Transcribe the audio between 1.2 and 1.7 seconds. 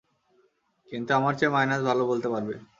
চেয়ে